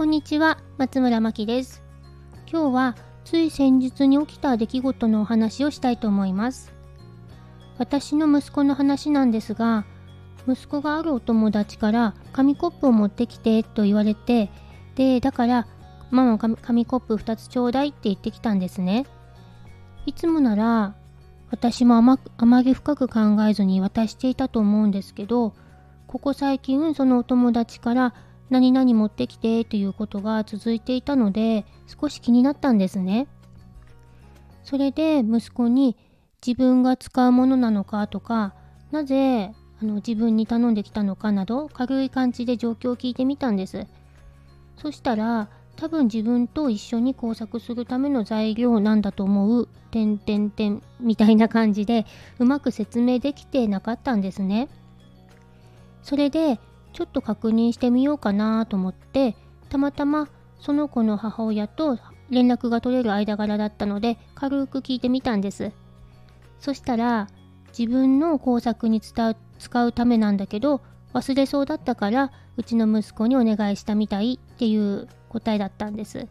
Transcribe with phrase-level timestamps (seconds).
[0.00, 1.82] こんにちは、松村真希です。
[2.50, 6.72] 今日はつい先日に起きた出来事のお話をしたいと思います。
[7.76, 9.84] 私の息子の話なんですが、
[10.48, 14.50] 息子があるお友達から紙コップを持ってきてと言われて、
[14.94, 15.66] で、だから
[16.10, 19.04] ママ紙コップ2つちょうだいって言ってきたんですね。
[20.06, 20.94] いつもなら
[21.50, 25.52] 私もあまり深く考えずに渡していたと思うんですけど、
[26.06, 28.14] ここ最近そのお友達から
[28.50, 33.28] 何々持ってきてということが続いていたので少し気になったんですね。
[34.64, 35.96] それで息子に
[36.44, 38.54] 自分が使うものなのかとか
[38.90, 43.86] なぜあの自分に頼んできたのかなど軽い感じで状況を聞いてみたんです。
[44.76, 52.04] そしたら多分自分と一緒に工作するための材料なんだと思う、てんてんてんみたいな感じで
[52.38, 54.68] うまく説明できてなかったんですね。
[56.02, 56.60] それで
[56.92, 59.36] ちょっと確認してみようかなと思って
[59.68, 65.72] たまたまその子の母親と連絡が取れる間柄だったので軽く聞いてみたんです。
[66.58, 67.28] そしたら
[67.76, 69.34] 自分の工作に使
[69.86, 70.82] うためなんだけど
[71.14, 76.28] 忘れそうだったからうちの息子にお願いしたみたいっていう答えだったんです。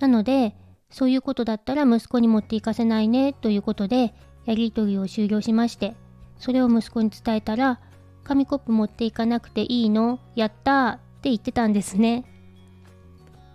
[0.00, 0.56] なので、
[0.90, 4.14] そういうことだったら息子に持っていかせないねということで、
[4.44, 5.94] やりとりを終了しまして、
[6.38, 7.80] それを息子に伝えたら、
[8.24, 10.18] 紙コップ持っていかなくていいの？
[10.34, 12.24] やったって言ってたんですね。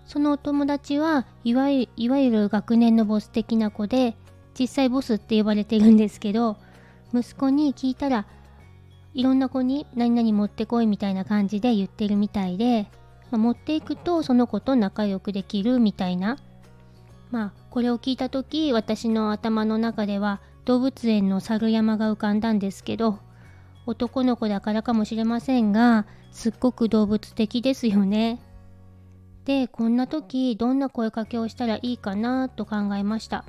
[0.06, 4.16] そのお友達はいわゆいわゆる学年のボス的な子で、
[4.58, 6.58] 実際ボスって呼ばれてるんですけど、
[7.14, 8.26] 息子に聞いたら、
[9.14, 12.88] いろんな子に何々持ってこいみたいな感じで言ってるみたいで、
[13.32, 16.38] まあ、持っていくとその子と仲良くできるみたいな。
[17.32, 23.20] まあこれを聞いた時私の頭の中では動物園の猿山が浮かんだんですけど
[23.90, 28.40] 男の子だからかもしれませんがすっごく動物的ですよね。
[29.46, 33.46] でこんな時どんな声かけをしたらいいかなと考えました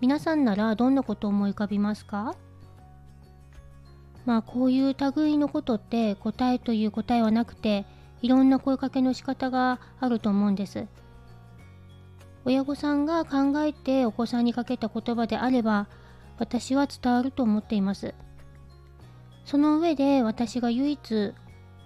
[0.00, 2.34] 皆さんならどんなことを思い浮かびますか？
[4.26, 7.86] まあこういう類のことって答えという答えはなくて
[8.22, 10.88] いろんな声かけの仕方があると思うんです。
[12.44, 15.86] 親御さんが考えてお子さんにかけた言葉であれば
[16.38, 18.14] 私は伝わると思っています。
[19.48, 21.32] その上で私が唯一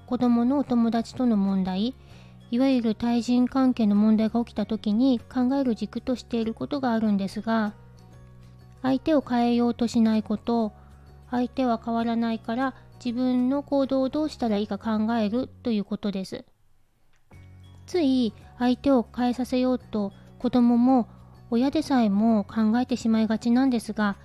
[0.06, 1.94] 子供のお友達との問題
[2.50, 7.72] いわゆる対人関係の問題が起きた時に考える軸としていることがあるんですが
[8.82, 10.72] 相手を変えようとしないこと
[11.30, 16.44] 相手は変わらないから自分の行動をどうしたらいいか考えるということです。
[17.86, 21.08] つい相手を変えさせようと子供も
[21.50, 24.16] 親でさえも考えてしまいがちなんですが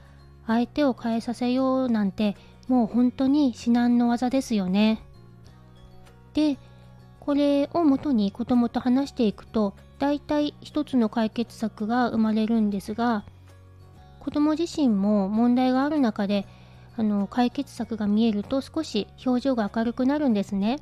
[0.47, 2.35] 相手を変えさせようなんて
[2.67, 5.01] もう本当に至難の業ですよね。
[6.33, 6.57] で
[7.19, 13.25] これをもとに子供と話していくと大体一つの解決策が生まれるんですが
[14.19, 16.45] 子供自身も問題がある中で
[16.95, 20.79] あの解決策が見えると少し表情が明るくなるんですね。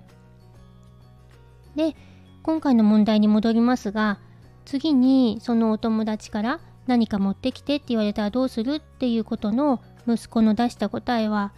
[1.75, 1.95] で
[2.43, 4.19] 今回の問題に戻りますが
[4.65, 11.53] 次にそのお友達から何か持ってきてって言われたらどうするっていうことの息子の出した答えは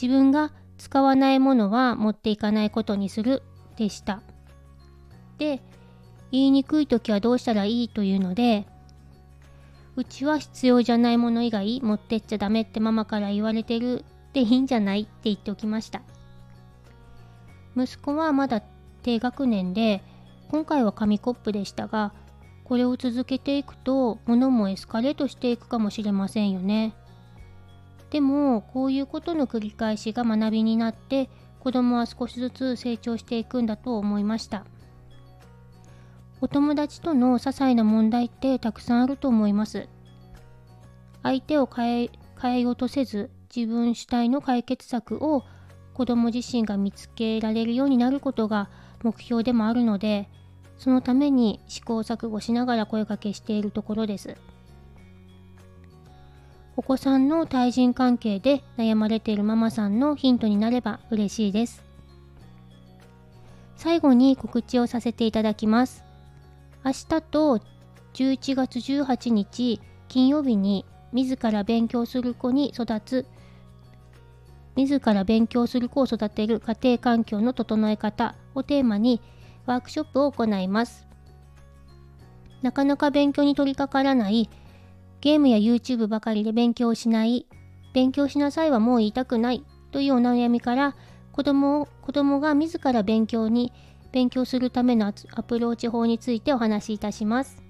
[0.00, 3.42] 自分が使わないものは持っていかないことにする
[3.76, 4.22] でした。
[5.38, 5.62] で
[6.30, 8.66] 言いにくい時はどうしたらいいというので
[9.96, 16.02] うちは必要じゃないもの以外持ってっちゃダメってママから言われてるでいいんじゃないって言っておきました
[17.76, 18.62] 息子はまだ
[19.02, 20.02] 低学年で
[20.50, 22.12] 今回は紙コップでしたが
[22.64, 26.94] これを続けていくと物もエスカレートしていくかもしれませんよね
[28.10, 31.28] でもこういうことの繰り返しが学びになって
[31.60, 34.64] 子供は少しずつ成長していくんだと思いました
[36.40, 39.88] お友達との些細な問題ってたくさんあると思います。
[41.22, 42.10] 相手を変え
[42.40, 45.44] 変えようとせず自分主体の解決策を
[45.94, 48.70] 子供自身が見つけられるようになることが
[49.02, 50.28] 目標でもあるので
[50.76, 54.36] そのために試行錯誤しながら声かけしているところです。
[56.78, 61.82] お子さんの対人関係で悩まれているママさんのヒントになれば嬉しいです。
[63.74, 66.04] 最後に告知をさせていただきます。
[66.84, 67.60] 明日と
[68.14, 73.26] 11月18日金曜日に自ら勉強する子に育つ
[74.76, 79.20] 自ら勉強する子を育てる家庭環境の整え方をテーマに
[79.66, 81.08] ワークショップを行います。
[82.62, 84.48] なかなか勉強に取り掛からない、
[85.20, 87.46] ゲームや YouTube ばかりで勉強しない、
[87.92, 90.94] 勉強しなさいはもう言いたくないというお悩みから
[91.32, 93.72] 子供を子供が自ら勉強に
[94.12, 97.62] 勉強するためのアプローチ法についてお話しいたします。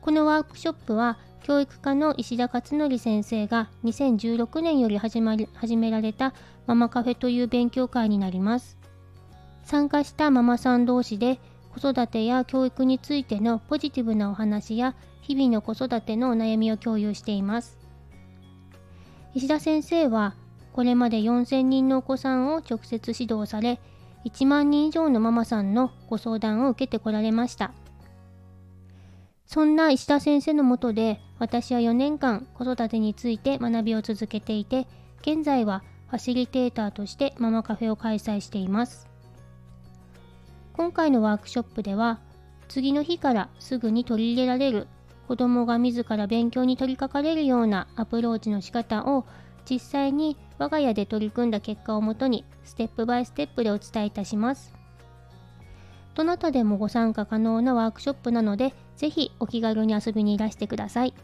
[0.00, 6.34] このワークショップは教育科の石田勝則先生が2016年より始まり始められた
[6.66, 8.78] ママカフェという勉強会になります。
[9.64, 11.40] 参加したママさん同士で
[11.78, 17.78] 子育てや教育についてのポジティブなお話や日々の子育てのお悩みを共有しています。
[19.34, 20.34] 石田先生は
[20.72, 23.80] これまで4000人のお子さんを直接指導され
[24.24, 27.72] 1万人以上のママさんのご相談を受けてこられました
[29.46, 34.86] そんな石田先生のもとで私は4年間子育てについて学びを続けていて
[35.22, 39.08] 現在はファシリテーターとしてママカフェを開催しています
[40.78, 42.20] 今回のワークショップでは
[42.68, 44.86] 次の日からすぐに取り入れられる
[45.26, 49.26] 子どもが自ら勉強に取り掛かれるようなアプローチの仕方を
[49.68, 54.72] 実際に我が家で取り組んだ結果をもとにステップバイステップでお伝えいたします。
[56.14, 61.14] どなたでもご参加可能なワークショップなので、ぜひお気軽に遊びにいらしてください。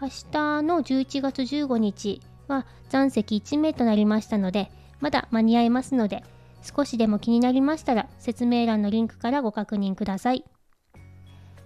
[0.00, 6.22] 明日の11月15日は残席1名となりましたので、まだ間に合いますので、
[6.62, 10.44] 少しでも気になりましたら説明欄のリンクからご確認ください。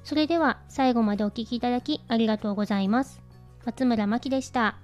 [0.05, 3.23] それでは最後までお聴きいただきありがとうございます。
[3.65, 4.79] 松村真希でした。